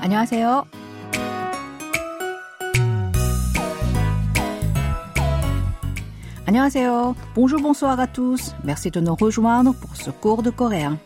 안녕하세요. 0.00 0.64
안녕하세요. 6.46 7.16
Bonjour, 7.34 7.60
bonsoir 7.60 7.98
à 7.98 8.06
tous. 8.06 8.54
Merci 8.62 8.90
de 8.92 9.00
nous 9.00 9.16
rejoindre 9.16 9.74
pour 9.74 9.96
ce 9.96 10.10
cours 10.10 10.44
de 10.44 10.50
coréen. 10.50 10.96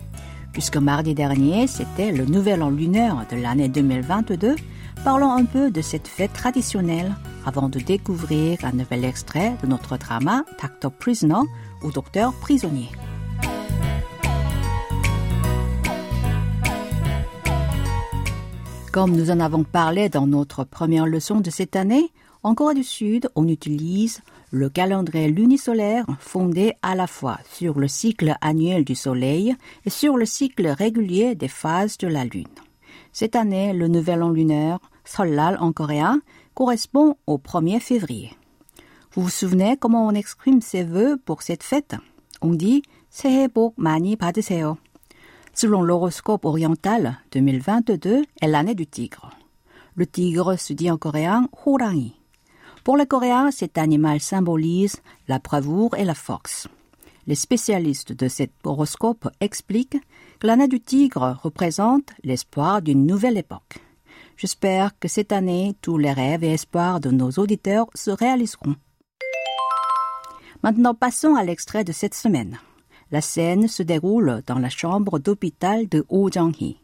Puisque 0.52 0.76
mardi 0.76 1.14
dernier, 1.14 1.66
c'était 1.66 2.12
le 2.12 2.26
nouvel 2.26 2.62
an 2.62 2.68
lunaire 2.68 3.24
de 3.30 3.36
l'année 3.36 3.68
2022, 3.68 4.56
parlons 5.02 5.32
un 5.32 5.46
peu 5.46 5.70
de 5.70 5.80
cette 5.80 6.08
fête 6.08 6.34
traditionnelle 6.34 7.14
avant 7.46 7.70
de 7.70 7.78
découvrir 7.78 8.58
un 8.64 8.72
nouvel 8.72 9.04
extrait 9.04 9.56
de 9.62 9.66
notre 9.66 9.96
drama 9.96 10.44
Doctor 10.60 10.92
Prisoner 10.92 11.42
ou 11.82 11.90
Docteur 11.90 12.34
prisonnier. 12.34 12.90
Comme 18.94 19.12
nous 19.16 19.30
en 19.30 19.40
avons 19.40 19.64
parlé 19.64 20.08
dans 20.08 20.26
notre 20.26 20.64
première 20.64 21.06
leçon 21.06 21.40
de 21.40 21.50
cette 21.50 21.76
année, 21.76 22.10
en 22.42 22.54
Corée 22.54 22.74
du 22.74 22.84
Sud, 22.84 23.30
on 23.34 23.46
utilise 23.48 24.20
le 24.50 24.68
calendrier 24.68 25.28
lunisolaire 25.28 26.06
fondé 26.18 26.74
à 26.82 26.94
la 26.94 27.06
fois 27.06 27.38
sur 27.52 27.78
le 27.78 27.86
cycle 27.86 28.34
annuel 28.40 28.84
du 28.84 28.94
Soleil 28.94 29.54
et 29.84 29.90
sur 29.90 30.16
le 30.16 30.24
cycle 30.24 30.66
régulier 30.66 31.34
des 31.34 31.48
phases 31.48 31.98
de 31.98 32.08
la 32.08 32.24
Lune. 32.24 32.46
Cette 33.12 33.36
année, 33.36 33.72
le 33.72 33.88
nouvel 33.88 34.22
an 34.22 34.30
lunaire, 34.30 34.78
Solal 35.04 35.56
en 35.60 35.72
coréen, 35.72 36.20
correspond 36.54 37.16
au 37.26 37.38
1er 37.38 37.80
février. 37.80 38.32
Vous 39.12 39.22
vous 39.22 39.30
souvenez 39.30 39.76
comment 39.76 40.06
on 40.06 40.14
exprime 40.14 40.60
ses 40.60 40.84
vœux 40.84 41.16
pour 41.24 41.42
cette 41.42 41.62
fête 41.62 41.96
On 42.42 42.54
dit 42.54 42.82
새해 43.10 43.48
복 43.48 43.74
많이 43.76 44.16
받으세요. 44.16 44.78
Selon 45.57 45.83
l'horoscope 45.83 46.43
oriental, 46.43 47.17
2022 47.31 48.25
est 48.41 48.47
l'année 48.47 48.75
du 48.75 48.87
tigre. 48.87 49.29
Le 49.95 50.05
tigre 50.05 50.57
se 50.57 50.73
dit 50.73 50.91
en 50.91 50.97
coréen 50.97 51.47
horangi. 51.65 52.13
Pour 52.83 52.97
les 52.97 53.05
Coréens, 53.05 53.51
cet 53.51 53.77
animal 53.77 54.19
symbolise 54.19 54.97
la 55.29 55.39
bravoure 55.39 55.95
et 55.95 56.03
la 56.03 56.13
force. 56.13 56.67
Les 57.25 57.35
spécialistes 57.35 58.11
de 58.11 58.27
cet 58.27 58.51
horoscope 58.65 59.29
expliquent 59.39 60.01
que 60.39 60.47
l'année 60.47 60.67
du 60.67 60.81
tigre 60.81 61.39
représente 61.41 62.11
l'espoir 62.25 62.81
d'une 62.81 63.07
nouvelle 63.07 63.37
époque. 63.37 63.79
J'espère 64.35 64.99
que 64.99 65.07
cette 65.07 65.31
année, 65.31 65.73
tous 65.81 65.97
les 65.97 66.11
rêves 66.11 66.43
et 66.43 66.51
espoirs 66.51 66.99
de 66.99 67.11
nos 67.11 67.31
auditeurs 67.31 67.87
se 67.95 68.11
réaliseront. 68.11 68.75
Maintenant, 70.63 70.93
passons 70.93 71.35
à 71.35 71.45
l'extrait 71.45 71.85
de 71.85 71.93
cette 71.93 72.13
semaine. 72.13 72.59
La 73.11 73.21
scène 73.21 73.67
se 73.67 73.83
déroule 73.83 74.41
dans 74.47 74.59
la 74.59 74.69
chambre 74.69 75.19
d'hôpital 75.19 75.87
de 75.87 76.05
Oh 76.09 76.29
Jong-hee. 76.31 76.77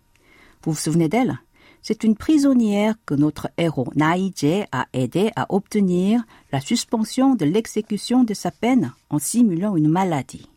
Vous 0.63 0.71
vous 0.73 0.77
souvenez 0.77 1.09
d'elle? 1.09 1.39
C'est 1.81 2.03
une 2.03 2.15
prisonnière 2.15 2.93
que 3.07 3.15
notre 3.15 3.49
héros 3.57 3.91
Naïje 3.95 4.67
a 4.71 4.85
aidé 4.93 5.31
à 5.35 5.47
obtenir 5.49 6.21
la 6.51 6.61
suspension 6.61 7.33
de 7.33 7.45
l'exécution 7.45 8.23
de 8.23 8.35
sa 8.35 8.51
peine 8.51 8.93
en 9.09 9.17
simulant 9.17 9.75
une 9.75 9.89
maladie. 9.89 10.47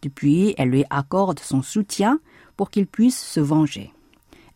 Depuis, 0.00 0.54
elle 0.56 0.70
lui 0.70 0.84
accorde 0.88 1.40
son 1.40 1.60
soutien 1.60 2.18
pour 2.56 2.70
qu'il 2.70 2.86
puisse 2.86 3.20
se 3.20 3.40
venger. 3.40 3.92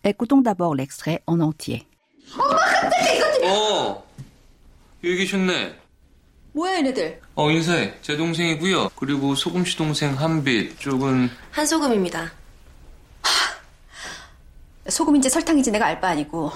Écoutons 0.02 0.40
d'abord 0.40 0.74
l'extrait 0.74 1.22
en 1.26 1.40
entier. 1.40 1.86
뭐야 6.54 6.76
얘네들? 6.78 7.20
어, 7.34 7.50
인사해. 7.50 7.94
제 8.00 8.16
동생이고요. 8.16 8.90
그리고 8.96 9.34
소금 9.34 9.64
씨 9.64 9.76
동생 9.76 10.14
한빛 10.16 10.78
쪽은 10.78 11.28
한소금입니다. 11.50 12.30
소금인지 14.88 15.30
설탕인지 15.30 15.70
내가 15.70 15.86
알 15.86 16.00
바 16.00 16.08
아니고 16.08 16.50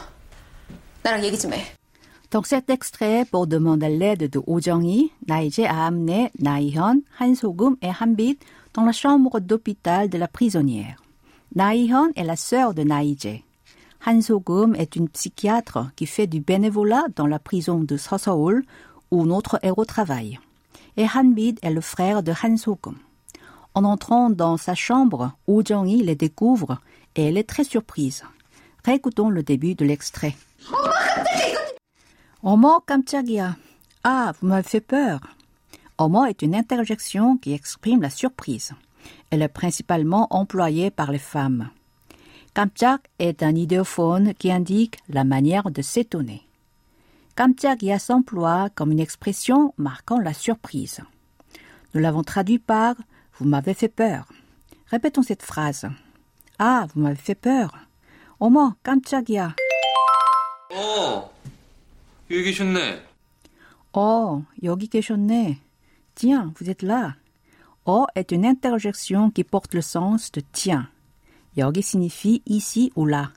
나랑 1.02 1.24
얘기 1.24 1.38
좀 1.38 1.52
해. 1.52 1.64
Dans 2.30 2.44
cet 2.46 2.68
extrait, 2.68 3.24
pour 3.30 3.46
demander 3.48 3.88
l'aide 3.88 4.28
de 4.28 4.38
Oh 4.46 4.60
Jung-hee, 4.60 5.10
Naïje 5.26 5.60
a 5.64 5.86
amené 5.86 6.30
Naïhyun, 6.38 7.00
Han 7.18 7.34
Sogum 7.34 7.76
et 7.80 7.90
Hanbit 7.90 8.38
dans 8.74 8.84
la 8.84 8.92
chambre 8.92 9.40
d'hôpital 9.40 10.10
de 10.10 10.18
la 10.18 10.28
prisonnière. 10.28 11.02
Naïhyun 11.56 12.10
est 12.16 12.24
la 12.24 12.36
sœur 12.36 12.74
de 12.74 12.82
Naïje. 12.82 13.42
Han 14.06 14.20
Sogum 14.20 14.74
est 14.74 14.94
une 14.94 15.08
psychiatre 15.08 15.90
qui 15.96 16.04
fait 16.04 16.26
du 16.26 16.40
bénévolat 16.40 17.06
dans 17.16 17.26
la 17.26 17.38
prison 17.38 17.78
de 17.82 17.96
Soseol 17.96 18.62
où 19.10 19.24
notre 19.24 19.58
héros 19.62 19.84
travaille. 19.84 20.38
Et 20.96 21.06
Hanbid 21.06 21.58
est 21.62 21.70
le 21.70 21.80
frère 21.80 22.22
de 22.22 22.32
Han 22.42 22.56
Suk. 22.56 22.86
En 23.74 23.84
entrant 23.84 24.30
dans 24.30 24.56
sa 24.56 24.74
chambre, 24.74 25.32
Oh 25.46 25.62
Jong-hee 25.64 26.02
les 26.02 26.16
découvre 26.16 26.78
et 27.14 27.26
elle 27.26 27.38
est 27.38 27.48
très 27.48 27.64
surprise. 27.64 28.24
Récoutons 28.84 29.28
le 29.28 29.42
début 29.42 29.74
de 29.74 29.84
l'extrait. 29.84 30.36
Omo 32.42 32.80
Kamchagia. 32.86 33.56
Ah, 34.04 34.32
vous 34.40 34.48
m'avez 34.48 34.62
fait 34.62 34.80
peur. 34.80 35.20
Omo 35.98 36.24
est 36.24 36.42
une 36.42 36.54
interjection 36.54 37.36
qui 37.36 37.52
exprime 37.52 38.02
la 38.02 38.10
surprise. 38.10 38.72
Elle 39.30 39.42
est 39.42 39.48
principalement 39.48 40.26
employée 40.30 40.90
par 40.90 41.12
les 41.12 41.18
femmes. 41.18 41.70
Kamchak 42.54 43.02
est 43.18 43.42
un 43.42 43.54
idéophone 43.54 44.34
qui 44.34 44.50
indique 44.50 44.98
la 45.08 45.24
manière 45.24 45.70
de 45.70 45.82
s'étonner. 45.82 46.47
깜짝이야 47.37 47.97
s'emploie 47.97 48.69
comme 48.75 48.91
une 48.91 48.99
expression 48.99 49.73
marquant 49.77 50.19
la 50.19 50.33
surprise. 50.33 51.01
Nous 51.93 52.01
l'avons 52.01 52.23
traduit 52.23 52.59
par 52.59 52.95
Vous 53.39 53.45
m'avez 53.45 53.73
fait 53.73 53.87
peur. 53.87 54.27
Répétons 54.87 55.23
cette 55.23 55.41
phrase. 55.41 55.87
Ah, 56.59 56.85
vous 56.93 57.01
m'avez 57.01 57.15
fait 57.15 57.35
peur. 57.35 57.71
어머 58.39 58.75
깜짝이야. 58.83 59.55
어, 60.75 61.31
여기 62.29 62.43
계셨네. 62.43 63.03
Oh, 63.93 64.43
여기 64.63 64.87
계셨네. 64.87 65.59
Tiens, 66.15 66.51
vous 66.55 66.69
êtes 66.69 66.83
là. 66.83 67.15
Oh 67.85 68.05
est 68.15 68.31
une 68.31 68.45
interjection 68.45 69.29
qui 69.29 69.43
porte 69.43 69.73
le 69.73 69.81
sens 69.81 70.31
de 70.31 70.41
tiens. 70.51 70.89
여기 71.57 71.81
signifie 71.81 72.41
ici 72.45 72.91
ou 72.95 73.05
là. 73.05 73.31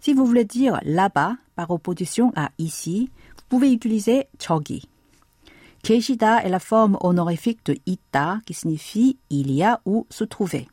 Si 0.00 0.14
vous 0.14 0.24
voulez 0.24 0.44
dire 0.46 0.78
là-bas 0.82 1.36
par 1.54 1.70
opposition 1.70 2.32
à 2.34 2.50
ici, 2.58 3.10
vous 3.44 3.44
pouvez 3.48 3.72
utiliser 3.72 4.24
저기. 4.38 4.82
계시다 5.82 6.42
est 6.44 6.50
la 6.50 6.58
forme 6.58 6.96
honorifique 7.00 7.64
de 7.64 7.78
있다 7.86 8.42
qui 8.44 8.54
signifie 8.54 9.16
il 9.30 9.50
y 9.50 9.62
a 9.62 9.80
ou 9.84 10.06
se 10.10 10.24
trouver. 10.24 10.66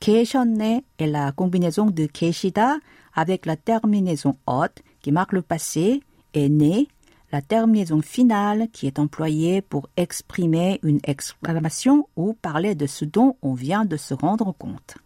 계셨네 0.00 0.82
est 0.98 1.10
la 1.10 1.32
combinaison 1.32 1.90
de 1.90 2.06
계시다 2.06 2.80
avec 3.14 3.46
la 3.46 3.56
terminaison 3.56 4.36
ot 4.46 4.82
qui 5.00 5.12
marque 5.12 5.32
le 5.32 5.42
passé 5.42 6.02
et 6.34 6.48
né 6.48 6.88
la 7.32 7.42
terminaison 7.42 8.00
finale 8.00 8.68
qui 8.72 8.86
est 8.86 8.98
employée 8.98 9.60
pour 9.60 9.88
exprimer 9.96 10.80
une 10.82 11.00
exclamation 11.04 12.08
ou 12.16 12.34
parler 12.34 12.74
de 12.74 12.86
ce 12.86 13.04
dont 13.04 13.36
on 13.42 13.54
vient 13.54 13.84
de 13.84 13.96
se 13.96 14.14
rendre 14.14 14.52
compte. 14.52 14.96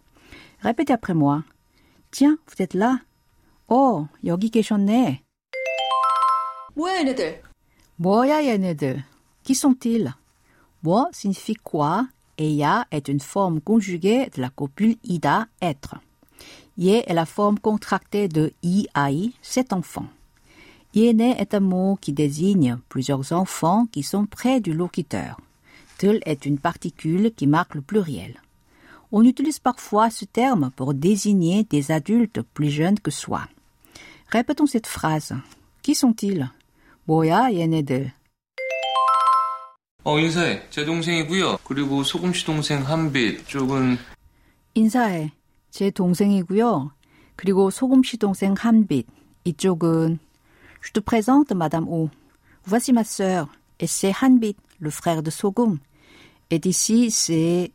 Répétez 0.60 0.92
après 0.92 1.14
moi. 1.14 1.42
Tiens, 2.10 2.38
vous 2.46 2.62
êtes 2.62 2.74
là. 2.74 3.00
Oh, 3.68 4.06
여기 4.22 4.50
계셨네. 4.50 5.22
뭐야 6.76 6.98
얘네들? 6.98 7.42
뭐야 7.96 8.44
얘네들? 8.46 9.04
Qui 9.44 9.54
sont-ils? 9.54 10.12
뭐 10.80 11.08
signifie 11.12 11.54
quoi 11.54 12.06
et 12.38 12.50
ya 12.50 12.86
est 12.90 13.08
une 13.08 13.20
forme 13.20 13.60
conjuguée 13.60 14.30
de 14.34 14.40
la 14.40 14.50
copule 14.50 14.96
ida, 15.04 15.46
être. 15.60 15.96
Ye 16.76 17.02
est 17.06 17.14
la 17.14 17.26
forme 17.26 17.58
contractée 17.58 18.28
de 18.28 18.52
i 18.62 18.88
ai, 18.96 19.32
cet 19.42 19.72
enfant. 19.72 20.06
Yene 20.94 21.34
est 21.38 21.54
un 21.54 21.60
mot 21.60 21.96
qui 22.00 22.12
désigne 22.12 22.78
plusieurs 22.88 23.32
enfants 23.32 23.86
qui 23.92 24.02
sont 24.02 24.26
près 24.26 24.60
du 24.60 24.74
locuteur. 24.74 25.40
Tel 25.98 26.20
est 26.26 26.44
une 26.44 26.58
particule 26.58 27.32
qui 27.34 27.46
marque 27.46 27.74
le 27.74 27.80
pluriel. 27.80 28.40
On 29.10 29.25
utilise 29.25 29.58
parfois 29.58 30.10
ce 30.10 30.25
terme 30.25 30.70
pour 30.75 30.94
désigner 30.94 31.64
des 31.64 31.93
adultes 31.93 32.43
plus 32.43 32.70
jeunes 32.70 32.99
que 32.99 33.10
soi. 33.10 33.43
Répétons 34.28 34.66
cette 34.66 34.87
phrase. 34.87 35.34
Qui 35.82 35.94
sont-ils? 35.94 36.50
뭐야 37.07 37.54
얘네들? 37.54 38.12
어, 40.04 40.19
인사해. 40.19 40.62
제 40.69 40.86
동생이고요. 40.86 41.59
그리고 41.63 42.04
소금 42.04 42.33
씨 42.33 42.45
동생 42.45 42.81
한빛 42.86 43.48
쪽은 43.48 43.98
인사해. 44.74 45.31
제 45.71 45.89
동생이고요. 45.89 46.92
그리고 47.36 47.69
소금 47.69 48.04
씨 48.04 48.18
동생 48.18 48.54
한빛. 48.57 49.07
이쪽은 49.45 50.19
Je 50.81 50.92
te 50.94 51.00
présente 51.01 51.54
Madame 51.54 51.88
O. 51.89 52.09
Voici 52.65 52.92
ma 52.92 53.04
sœur. 53.04 53.48
Et 53.80 53.88
c'est 53.88 54.13
Hanbit, 54.21 54.57
le 54.80 54.89
frère 54.89 55.24
de 55.24 55.30
Sogum. 55.30 55.80
Et 56.50 56.62
ici, 56.65 57.10
c'est 57.12 57.71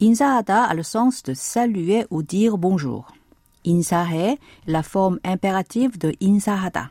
인사하다 0.00 0.64
a 0.64 0.74
le 0.74 0.82
sens 0.82 1.22
de 1.22 1.34
saluer 1.34 2.06
ou 2.10 2.22
dire 2.22 2.58
bonjour. 2.58 3.06
인사해 3.64 4.38
la 4.66 4.82
forme 4.82 5.18
impérative 5.24 5.98
de 5.98 6.12
인사하다. 6.20 6.90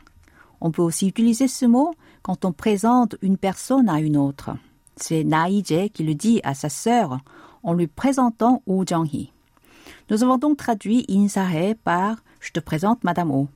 On 0.60 0.70
peut 0.70 0.82
aussi 0.82 1.08
utiliser 1.08 1.48
ce 1.48 1.66
mot 1.66 1.94
quand 2.22 2.44
on 2.44 2.52
présente 2.52 3.16
une 3.22 3.36
personne 3.36 3.88
à 3.88 4.00
une 4.00 4.16
autre. 4.16 4.50
C'est 4.96 5.24
Naije 5.24 5.90
qui 5.92 6.02
le 6.02 6.14
dit 6.14 6.40
à 6.42 6.54
sa 6.54 6.68
sœur 6.68 7.18
en 7.62 7.72
lui 7.72 7.86
présentant 7.86 8.62
Oh 8.66 8.84
Jong-hee. 8.86 9.32
Nous 10.10 10.22
avons 10.22 10.38
donc 10.38 10.56
traduit 10.56 11.04
Insahe 11.08 11.74
par 11.84 12.16
Je 12.40 12.50
te 12.50 12.60
présente 12.60 13.04
Madame 13.04 13.30
Oh. 13.30 13.48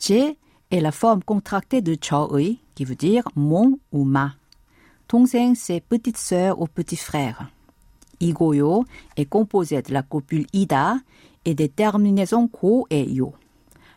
Je 0.00 0.34
est 0.70 0.80
la 0.80 0.92
forme 0.92 1.22
contractée 1.22 1.82
de 1.82 1.96
Choi 2.00 2.58
qui 2.74 2.84
veut 2.84 2.96
dire 2.96 3.24
mon 3.34 3.78
ou 3.92 4.04
ma. 4.04 4.34
Tongseng 5.08 5.54
c'est 5.54 5.80
petite 5.80 6.16
sœur 6.16 6.60
ou 6.60 6.66
petit 6.66 6.96
frère. 6.96 7.50
Igoyo 8.20 8.84
est 9.16 9.26
composé 9.26 9.82
de 9.82 9.92
la 9.92 10.02
copule 10.02 10.46
Ida 10.52 10.96
et 11.44 11.54
des 11.54 11.68
terminaisons 11.68 12.48
Ko 12.48 12.86
et 12.90 13.04
Yo. 13.04 13.34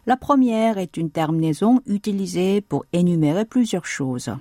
La 0.07 0.15
première 0.15 0.77
est 0.77 0.95
une 0.95 1.09
terminaison 1.09 1.81
utilisée 1.85 2.61
pour 2.61 2.85
énumérer 2.93 3.43
plusieurs 3.43 3.85
choses. 3.85 4.31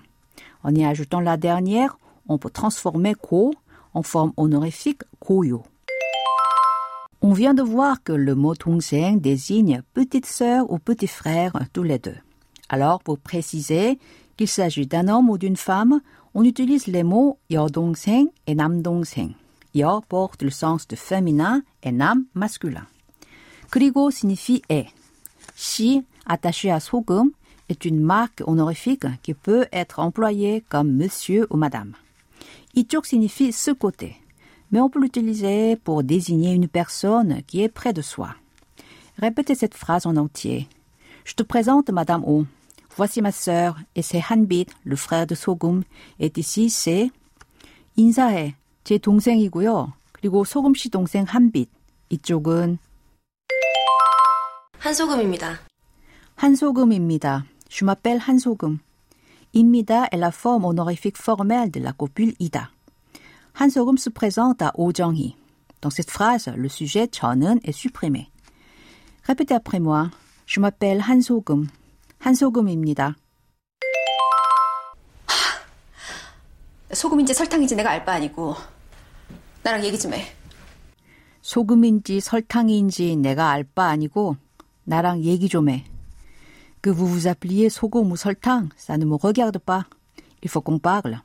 En 0.62 0.72
y 0.72 0.84
ajoutant 0.84 1.18
la 1.18 1.36
dernière, 1.36 1.98
on 2.28 2.38
peut 2.38 2.50
transformer 2.50 3.14
ko 3.14 3.52
en 3.92 4.04
forme 4.04 4.32
honorifique 4.36 5.02
koyo. 5.18 5.64
On 7.20 7.32
vient 7.32 7.52
de 7.52 7.64
voir 7.64 8.04
que 8.04 8.12
le 8.12 8.36
mot 8.36 8.54
tongseng 8.54 9.20
désigne 9.20 9.82
petite 9.92 10.26
sœur 10.26 10.70
ou 10.70 10.78
petit 10.78 11.08
frère 11.08 11.52
tous 11.72 11.82
les 11.82 11.98
deux. 11.98 12.14
Alors, 12.68 13.02
pour 13.02 13.18
préciser 13.18 13.98
qu'il 14.36 14.46
s'agit 14.46 14.86
d'un 14.86 15.08
homme 15.08 15.28
ou 15.28 15.36
d'une 15.36 15.56
femme, 15.56 16.00
on 16.34 16.44
utilise 16.44 16.86
les 16.86 17.02
mots 17.02 17.38
yodongsen 17.50 18.28
et 18.46 18.54
namdongsen. 18.54 19.34
Yo 19.74 20.00
porte 20.08 20.42
le 20.42 20.50
sens 20.50 20.86
de 20.86 20.94
féminin 20.94 21.62
et 21.82 21.90
nam 21.90 22.24
masculin. 22.34 22.86
Krigo 23.68 24.12
signifie 24.12 24.62
est. 24.68 24.95
Si, 25.55 26.03
attaché 26.25 26.71
à 26.71 26.79
소금, 26.79 27.31
est 27.69 27.85
une 27.85 27.99
marque 27.99 28.43
honorifique 28.45 29.05
qui 29.23 29.33
peut 29.33 29.65
être 29.71 29.99
employée 29.99 30.63
comme 30.69 30.91
monsieur 30.91 31.47
ou 31.49 31.57
madame. 31.57 31.93
이쪽 32.75 33.05
signifie 33.05 33.51
ce 33.51 33.71
côté, 33.71 34.17
mais 34.71 34.79
on 34.79 34.89
peut 34.89 35.01
l'utiliser 35.01 35.75
pour 35.75 36.03
désigner 36.03 36.53
une 36.53 36.67
personne 36.67 37.41
qui 37.47 37.61
est 37.61 37.69
près 37.69 37.93
de 37.93 38.01
soi. 38.01 38.35
Répétez 39.17 39.55
cette 39.55 39.75
phrase 39.75 40.05
en 40.05 40.15
entier. 40.15 40.67
Je 41.25 41.33
te 41.33 41.43
présente 41.43 41.89
madame 41.89 42.23
O. 42.25 42.45
Voici 42.95 43.21
ma 43.21 43.31
sœur 43.31 43.77
et 43.95 44.01
c'est 44.01 44.23
Hanbit, 44.29 44.67
le 44.83 44.95
frère 44.95 45.27
de 45.27 45.35
소금, 45.35 45.83
et 46.19 46.31
ici 46.35 46.69
c'est 46.69 47.09
인사해. 47.97 48.55
제 48.83 48.97
동생이고요. 48.97 49.93
그리고 50.11 50.43
소금 50.43 50.73
씨 50.75 50.89
동생 50.89 51.23
한빛. 51.27 51.69
이쪽은 52.09 52.77
한소금입니다. 54.86 55.58
한소금입니다. 56.36 57.44
Je 57.68 57.84
m'appelle 57.84 58.20
한소금. 58.20 58.78
입니다 59.52 60.06
est 60.12 60.16
la 60.16 60.30
forme 60.30 60.64
honorifique 60.64 61.18
formelle 61.20 61.72
de 61.72 61.80
la 61.80 61.92
copule 61.92 62.36
ida. 62.38 62.70
한소금 63.52 63.96
se 63.96 64.10
présente 64.10 64.62
à 64.62 64.70
오정희. 64.76 65.34
Dans 65.80 65.90
cette 65.90 66.08
phrase, 66.10 66.52
le 66.54 66.68
sujet 66.68 67.08
저는 67.08 67.58
est 67.64 67.72
supprimé. 67.72 68.30
Répétez 69.24 69.56
après 69.56 69.80
moi. 69.80 70.08
Je 70.46 70.60
m'appelle 70.60 71.00
한소금. 71.00 71.66
한소금입니다. 72.20 73.16
소금인지 76.92 77.34
설탕인지 77.34 77.74
내가 77.74 77.90
알 77.90 78.04
바 78.04 78.12
아니고 78.12 78.54
나랑 79.64 79.84
얘기 79.84 79.98
좀 79.98 80.14
해. 80.14 80.24
소금인지 81.42 82.20
설탕인지 82.20 83.16
내가 83.16 83.50
알 83.50 83.64
바 83.64 83.86
아니고 83.86 84.36
나랑 84.85 85.23
얘기 85.23 85.47
좀 85.47 85.69
해. 85.69 85.83
Que 86.81 86.89
vous 86.89 87.07
vous 87.07 87.27
appeliez 87.27 87.69
소금 87.69 88.11
ou 88.11 88.15
설탕, 88.15 88.69
ça 88.75 88.97
ne 88.97 89.05
me 89.05 89.15
regarde 89.15 89.59
pas. 89.59 89.85
Il 90.41 90.49
faut 90.49 90.61
qu'on 90.61 90.79
parle. 90.79 91.21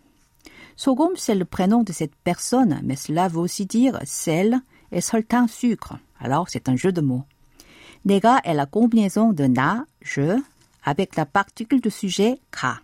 소금, 0.76 1.12
c'est 1.16 1.34
le 1.34 1.46
prénom 1.46 1.82
de 1.82 1.92
cette 1.92 2.14
personne, 2.14 2.80
mais 2.84 2.96
cela 2.96 3.28
veut 3.28 3.40
aussi 3.40 3.64
dire 3.64 3.98
sel 4.04 4.60
et 4.92 5.00
설탕 5.00 5.48
sucre. 5.48 5.98
Alors, 6.20 6.48
c'est 6.48 6.68
un 6.68 6.76
jeu 6.76 6.92
de 6.92 7.00
mots. 7.00 7.24
내가 8.04 8.40
est 8.44 8.54
la 8.54 8.66
combinaison 8.66 9.32
de 9.32 9.46
na, 9.46 9.84
je, 10.00 10.38
avec 10.84 11.16
la 11.16 11.26
particule 11.26 11.80
de 11.80 11.90
sujet 11.90 12.38
가. 12.52 12.80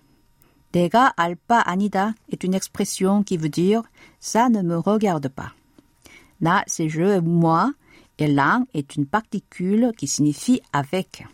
내가 0.72 1.12
알 1.16 1.36
바 1.46 1.62
아니다 1.62 2.14
est 2.30 2.42
une 2.42 2.54
expression 2.54 3.22
qui 3.22 3.36
veut 3.36 3.50
dire 3.50 3.82
ça 4.20 4.48
ne 4.48 4.62
me 4.62 4.78
regarde 4.78 5.28
pas. 5.28 5.52
Na, 6.40 6.64
c'est 6.66 6.88
je 6.88 7.02
et 7.02 7.20
moi, 7.20 7.72
et 8.18 8.28
랑 8.28 8.66
est 8.74 8.96
une 8.96 9.06
particule 9.06 9.92
qui 9.96 10.06
signifie 10.06 10.60
avec. 10.72 11.24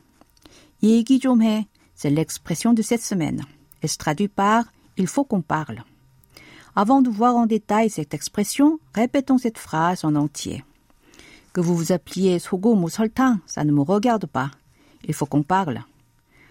얘기 0.82 1.18
좀 1.18 1.42
해, 1.42 1.66
c'est 1.94 2.10
l'expression 2.10 2.72
de 2.72 2.82
cette 2.82 3.02
semaine. 3.02 3.44
Elle 3.82 3.88
se 3.88 3.98
traduit 3.98 4.28
par 4.28 4.64
il 4.96 5.06
faut 5.06 5.24
qu'on 5.24 5.42
parle. 5.42 5.82
Avant 6.74 7.02
de 7.02 7.10
voir 7.10 7.36
en 7.36 7.46
détail 7.46 7.90
cette 7.90 8.14
expression, 8.14 8.78
répétons 8.94 9.38
cette 9.38 9.58
phrase 9.58 10.04
en 10.04 10.14
entier. 10.14 10.64
Que 11.52 11.60
vous 11.60 11.74
vous 11.74 11.92
appeliez 11.92 12.38
소금 12.38 12.84
ou 12.84 12.88
설탕, 12.88 13.40
ça 13.46 13.64
ne 13.64 13.72
me 13.72 13.80
regarde 13.80 14.26
pas. 14.26 14.50
Il 15.04 15.14
faut 15.14 15.26
qu'on 15.26 15.42
parle. 15.42 15.82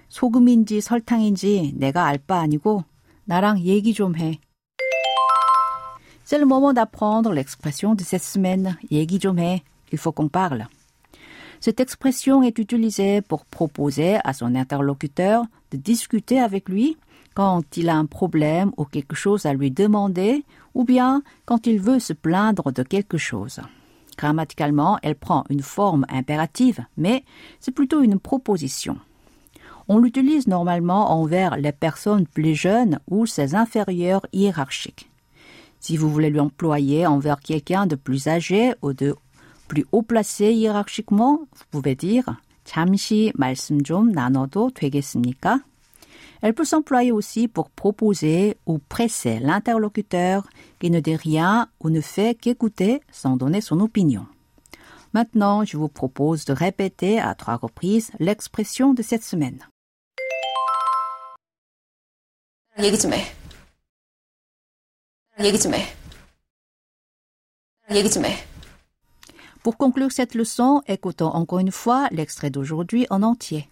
소금인지 0.09 0.81
설탕인지 0.81 1.73
내가 1.75 2.05
알 2.05 2.17
바 2.17 2.39
아니고 2.39 2.83
나랑 3.25 3.59
얘기 3.59 3.94
좀 3.94 4.15
해. 4.15 4.39
C'est 6.23 6.39
le 6.39 6.45
moment 6.45 6.73
d'apprendre 6.73 7.33
l'expression 7.33 7.95
de 7.95 8.03
cette 8.03 8.23
semaine. 8.23 8.75
얘기 8.91 9.19
좀 9.19 9.39
해. 9.39 9.63
il 9.92 9.98
faut 9.98 10.12
qu'on 10.12 10.28
parle. 10.28 10.66
Cette 11.60 11.78
expression 11.78 12.42
est 12.42 12.58
utilisée 12.58 13.22
pour 13.22 13.44
proposer 13.44 14.18
à 14.24 14.32
son 14.32 14.56
interlocuteur 14.56 15.44
de 15.70 15.76
discuter 15.76 16.40
avec 16.40 16.68
lui 16.68 16.96
quand 17.34 17.76
il 17.76 17.88
a 17.88 17.94
un 17.94 18.06
problème 18.06 18.72
ou 18.76 18.84
quelque 18.84 19.14
chose 19.14 19.46
à 19.46 19.54
lui 19.54 19.70
demander 19.70 20.44
ou 20.74 20.84
bien 20.84 21.22
quand 21.44 21.66
il 21.66 21.80
veut 21.80 22.00
se 22.00 22.12
plaindre 22.12 22.72
de 22.72 22.82
quelque 22.82 23.18
chose. 23.18 23.60
Grammaticalement, 24.18 24.98
elle 25.02 25.14
prend 25.14 25.44
une 25.48 25.62
forme 25.62 26.04
impérative, 26.08 26.84
mais 26.96 27.24
c'est 27.60 27.70
plutôt 27.70 28.02
une 28.02 28.18
proposition. 28.18 28.98
On 29.88 29.98
l'utilise 29.98 30.46
normalement 30.46 31.12
envers 31.12 31.56
les 31.56 31.72
personnes 31.72 32.26
plus 32.26 32.54
jeunes 32.54 32.98
ou 33.08 33.26
ses 33.26 33.54
inférieurs 33.54 34.26
hiérarchiques. 34.32 35.10
Si 35.80 35.96
vous 35.96 36.10
voulez 36.10 36.30
l'employer 36.30 37.06
envers 37.06 37.40
quelqu'un 37.40 37.86
de 37.86 37.96
plus 37.96 38.28
âgé 38.28 38.74
ou 38.82 38.92
de 38.92 39.16
plus 39.71 39.85
haut 39.91 40.01
placé 40.01 40.53
hiérarchiquement, 40.53 41.47
vous 41.53 41.65
pouvez 41.71 41.95
dire 41.95 42.38
잠시 42.63 43.31
말씀 43.35 43.81
좀 43.83 44.11
나눠도 44.11 44.71
되겠습니까? 44.73 45.61
Elle 46.41 46.53
peut 46.53 46.65
s'employer 46.65 47.11
aussi 47.11 47.47
pour 47.47 47.69
proposer 47.71 48.57
ou 48.65 48.77
presser 48.77 49.39
l'interlocuteur 49.39 50.47
qui 50.79 50.91
ne 50.91 50.99
dit 50.99 51.15
rien 51.15 51.67
ou 51.79 51.89
ne 51.89 52.01
fait 52.01 52.35
qu'écouter 52.35 53.01
sans 53.11 53.38
donner 53.38 53.61
son 53.61 53.79
opinion. 53.79 54.27
Maintenant, 55.13 55.66
je 55.66 55.77
vous 55.77 55.87
propose 55.87 56.45
de 56.45 56.54
répéter 56.54 57.19
à 57.19 57.33
trois 57.33 57.56
reprises 57.56 58.11
l'expression 58.19 58.94
de 58.94 59.01
cette 59.01 59.23
semaine. 59.23 59.59
얘기 62.80 62.95
좀 62.95 63.11
해. 63.11 63.25
얘기 65.39 65.57
좀 65.57 65.73
해. 65.73 65.81
얘기 67.89 68.07
좀 68.07 68.23
해. 68.23 68.37
Pour 69.62 69.76
conclure 69.76 70.10
cette 70.10 70.34
leçon, 70.34 70.82
écoutons 70.86 71.28
encore 71.28 71.60
une 71.60 71.70
fois 71.70 72.08
l'extrait 72.10 72.50
d'aujourd'hui 72.50 73.06
en 73.10 73.22
entier. 73.22 73.69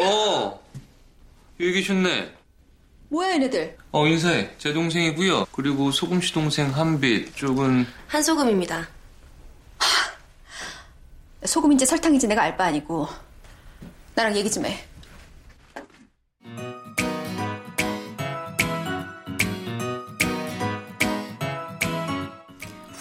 어, 0.00 0.60
여기 1.60 1.72
계셨네. 1.72 2.32
뭐야 3.08 3.34
얘네들? 3.34 3.76
어, 3.92 4.06
인사해. 4.06 4.50
제 4.58 4.72
동생이고요. 4.72 5.46
그리고 5.52 5.90
소금 5.90 6.20
씨 6.20 6.32
동생 6.32 6.70
한빛 6.74 7.36
쪽은 7.36 7.86
한소금입니다. 8.08 8.88
소금인지 11.44 11.84
설탕인지 11.86 12.26
내가 12.26 12.42
알 12.42 12.56
바 12.56 12.64
아니고 12.64 13.06
나랑 14.14 14.36
얘기 14.36 14.50
좀 14.50 14.64
해. 14.64 14.78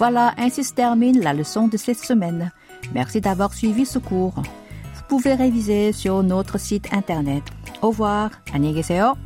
Voilà, 0.02 0.35
ainsi 0.38 0.64
se 0.64 0.75
termine 0.75 1.21
la 1.21 1.35
leçon 1.35 1.68
de 1.68 1.76
cette 1.76 1.99
semaine. 1.99 2.52
Merci 2.95 3.21
d'avoir 3.21 3.52
suivi 3.52 3.85
ce 3.85 3.99
cours. 3.99 4.35
Vous 4.35 5.02
pouvez 5.09 5.35
réviser 5.35 5.92
sur 5.92 6.23
notre 6.23 6.59
site 6.59 6.92
internet. 6.92 7.42
Au 7.83 7.88
revoir. 7.88 8.30
안녕히 8.52 8.75
계세요. 8.75 9.16